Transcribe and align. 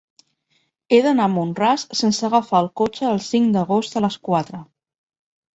He 0.95 1.01
d'anar 1.07 1.27
a 1.27 1.31
Mont-ras 1.33 1.83
sense 2.01 2.25
agafar 2.29 2.63
el 2.65 2.71
cotxe 2.83 3.07
el 3.11 3.21
cinc 3.29 3.55
d'agost 3.59 3.99
a 4.01 4.05
les 4.07 4.21
quatre. 4.31 4.65